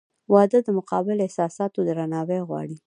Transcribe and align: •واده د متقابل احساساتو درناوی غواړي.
•واده 0.33 0.59
د 0.63 0.67
متقابل 0.77 1.17
احساساتو 1.21 1.79
درناوی 1.87 2.39
غواړي. 2.47 2.77